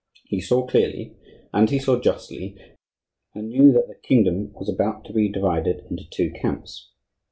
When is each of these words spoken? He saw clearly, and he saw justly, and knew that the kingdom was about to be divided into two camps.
He 0.23 0.41
saw 0.41 0.65
clearly, 0.65 1.15
and 1.53 1.69
he 1.69 1.77
saw 1.77 1.99
justly, 2.01 2.57
and 3.35 3.49
knew 3.49 3.71
that 3.73 3.87
the 3.87 3.93
kingdom 3.93 4.51
was 4.53 4.67
about 4.67 5.05
to 5.05 5.13
be 5.13 5.29
divided 5.31 5.85
into 5.91 6.09
two 6.09 6.31
camps. 6.31 6.89